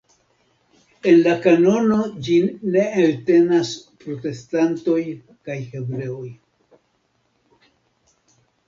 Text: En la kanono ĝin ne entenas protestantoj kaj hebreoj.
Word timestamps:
En 1.11 1.19
la 1.27 1.35
kanono 1.43 1.99
ĝin 2.29 2.49
ne 2.77 2.85
entenas 3.03 3.75
protestantoj 4.07 4.99
kaj 5.49 5.61
hebreoj. 5.77 6.27